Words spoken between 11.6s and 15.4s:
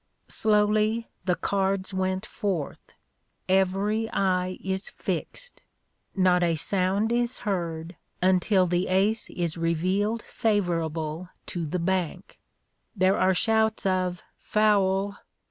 the bank. There are shouts of "Foul!